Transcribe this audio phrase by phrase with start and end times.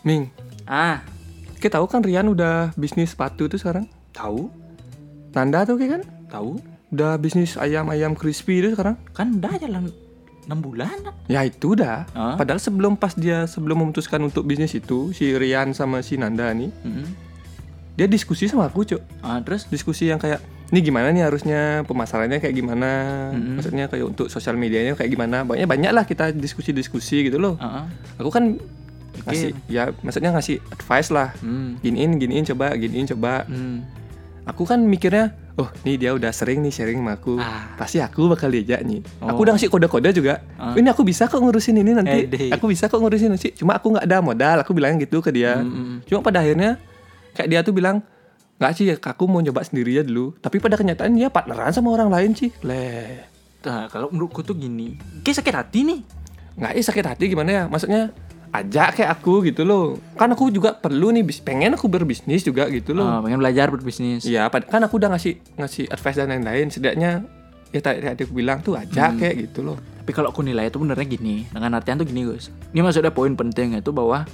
[0.00, 0.32] Ming,
[0.64, 1.02] Ah,
[1.56, 3.84] kita tahu kan Rian udah bisnis sepatu tuh sekarang.
[4.10, 4.48] tahu,
[5.30, 6.58] Nanda tuh kayak kan tahu.
[6.90, 8.98] udah bisnis ayam-ayam crispy itu sekarang.
[9.12, 9.90] Kan udah jalan
[10.42, 10.94] 6 bulan.
[11.26, 12.06] Ya itu udah.
[12.10, 12.34] Ah.
[12.34, 16.70] Padahal sebelum pas dia sebelum memutuskan untuk bisnis itu si Rian sama si Nanda nih,
[16.80, 17.06] Mm-mm.
[17.94, 19.02] dia diskusi sama aku, Cuk.
[19.20, 20.40] Ah, terus Diskusi yang kayak
[20.70, 22.90] ini gimana nih harusnya pemasarannya kayak gimana,
[23.30, 23.54] Mm-mm.
[23.54, 25.42] maksudnya kayak untuk sosial medianya kayak gimana.
[25.42, 27.54] Banyak banyak lah kita diskusi-diskusi gitu loh.
[27.56, 27.86] ah.
[28.16, 28.58] Aku kan
[29.30, 31.30] Ngasih ya maksudnya ngasih advice lah.
[31.38, 31.78] Hmm.
[31.80, 33.46] Giniin, giniin coba, giniin coba.
[33.46, 33.86] Hmm.
[34.44, 37.38] Aku kan mikirnya, oh nih dia udah sering nih sharing sama aku.
[37.38, 37.76] Ah.
[37.76, 38.98] Pasti aku bakal diajak nih.
[39.20, 39.44] Aku Oh.
[39.44, 40.42] udah ngasih kode-kode juga.
[40.56, 40.74] Ah.
[40.74, 42.26] Ini aku bisa kok ngurusin ini nanti.
[42.26, 42.50] Ede.
[42.50, 43.54] Aku bisa kok ngurusin nanti.
[43.54, 44.56] Cuma aku nggak ada modal.
[44.64, 45.60] Aku bilang gitu ke dia.
[45.60, 45.96] Mm, mm, mm.
[46.04, 46.80] Cuma pada akhirnya
[47.32, 48.02] kayak dia tuh bilang
[48.58, 50.34] nggak sih aku mau coba sendiri aja dulu.
[50.34, 52.50] Tapi pada kenyataan dia partneran sama orang lain sih.
[52.60, 53.22] Leh.
[53.60, 56.00] Nah, kalau menurutku tuh gini, kayak sakit hati nih.
[56.56, 57.62] Nggak eh sakit hati gimana ya?
[57.68, 58.08] Maksudnya
[58.50, 59.98] ajak kayak aku gitu loh.
[60.18, 63.06] Kan aku juga perlu nih pengen aku berbisnis juga gitu loh.
[63.06, 64.26] Ah, pengen belajar berbisnis.
[64.26, 66.66] Iya, kan aku udah ngasih ngasih advice dan lain-lain.
[66.68, 67.22] Setidaknya
[67.70, 69.78] ya tadi aku bilang tuh ajak kayak gitu loh.
[69.78, 72.50] Tapi kalau aku nilai itu benernya gini, dengan artian tuh gini Gus.
[72.74, 74.26] Ini maksudnya poin penting itu bahwa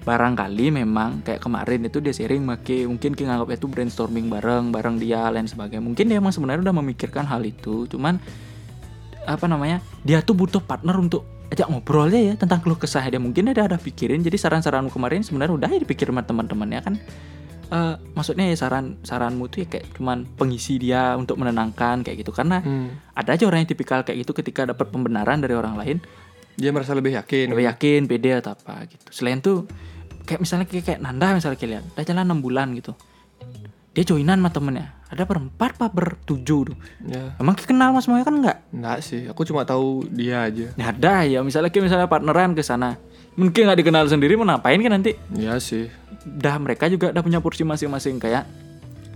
[0.00, 4.96] barangkali memang kayak kemarin itu dia sharing make mungkin kita nganggap itu brainstorming bareng bareng
[4.96, 8.16] dia lain sebagainya mungkin dia emang sebenarnya udah memikirkan hal itu cuman
[9.28, 13.18] apa namanya dia tuh butuh partner untuk ajak ngobrol aja ya tentang keluh kesah dia.
[13.18, 16.94] Mungkin dia ada pikirin jadi saran-saranmu kemarin sebenarnya udah ya dipikir sama teman-temannya kan.
[17.70, 22.30] Eh, maksudnya ya saran saranmu tuh ya kayak cuman pengisi dia untuk menenangkan kayak gitu.
[22.30, 22.98] Karena Hmm.
[23.14, 25.98] ada aja orang yang tipikal kayak gitu ketika dapat pembenaran dari orang lain
[26.54, 27.54] Dia merasa lebih yakin.
[27.54, 29.06] lebih yakin pede atau apa gitu.
[29.10, 29.70] Selain tuh
[30.26, 32.92] kayak misalnya kayak, kayak Nanda misalnya kalian udah jalan 6 bulan gitu
[33.90, 38.36] dia joinan sama temennya ada berempat apa bertujuh tuh Ya, emang kenal mas semuanya kan
[38.36, 39.26] enggak enggak sih.
[39.26, 40.70] Aku cuma tahu dia aja.
[40.70, 42.94] ya ada ya misalnya kayak misalnya partneran ke sana
[43.32, 45.90] mungkin nggak dikenal sendiri mau ngapain kan nanti Iya sih.
[46.22, 48.46] dah mereka juga udah punya porsi masing-masing kayak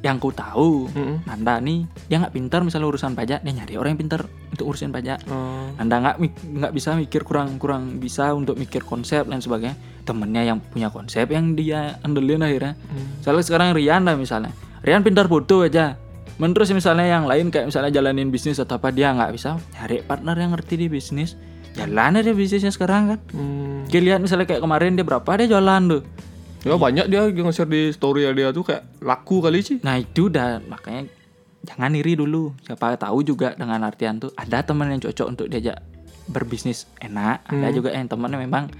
[0.00, 1.24] yang ku tahu Mm-mm.
[1.24, 4.90] Nanda nih dia nggak pintar misalnya urusan pajak dia nyari orang yang pintar untuk urusin
[4.90, 5.70] pajak Oh.
[5.78, 6.16] Anda nggak
[6.58, 9.78] nggak bisa mikir kurang kurang bisa untuk mikir konsep dan sebagainya.
[10.02, 12.74] Temennya yang punya konsep yang dia andelin akhirnya.
[12.90, 13.22] Hmm.
[13.22, 14.50] Misalnya sekarang Rian lah misalnya.
[14.82, 15.94] Rian pintar foto aja.
[16.40, 20.00] Men terus misalnya yang lain kayak misalnya jalanin bisnis atau apa dia nggak bisa nyari
[20.02, 21.36] partner yang ngerti di bisnis.
[21.76, 23.18] Jalan aja bisnisnya sekarang kan.
[23.30, 23.86] Hmm.
[23.86, 26.02] Kita lihat misalnya kayak kemarin dia berapa dia jualan tuh.
[26.60, 29.78] Ya banyak dia nge-share di story dia tuh kayak laku kali sih.
[29.80, 31.08] Nah itu udah makanya
[31.62, 32.52] jangan iri dulu.
[32.60, 35.80] Siapa tahu juga dengan artian tuh ada teman yang cocok untuk diajak
[36.26, 37.42] berbisnis enak.
[37.44, 37.74] Ada Hmm.
[37.74, 38.70] juga yang temannya memang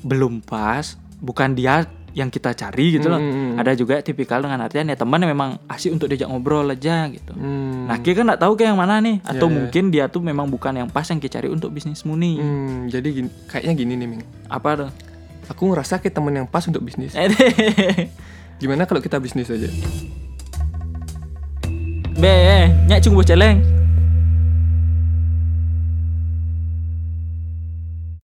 [0.00, 0.94] belum pas.
[1.18, 3.18] Bukan dia yang kita cari gitu loh.
[3.18, 3.58] Hmm, hmm, hmm.
[3.58, 7.34] Ada juga tipikal dengan artian ya teman yang memang asik untuk diajak ngobrol aja gitu.
[7.34, 7.90] Hmm.
[7.90, 9.18] Nah kita kan nggak tahu kayak yang mana nih.
[9.20, 9.56] Atau Ya, ya.
[9.56, 12.36] mungkin dia tuh memang bukan yang pas yang kita cari untuk bisnismu nih.
[12.38, 14.22] Hmm, jadi gini, kayaknya gini nih Ming.
[14.46, 14.90] Apa tuh?
[15.44, 17.12] Aku ngerasa kayak temen yang pas untuk bisnis.
[17.12, 17.28] Eh,
[18.56, 19.66] Gimana kalau kita bisnis aja?
[22.24, 23.73] về nhạy chung vừa trở lên.